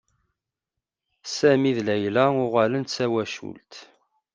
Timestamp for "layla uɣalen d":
1.85-2.89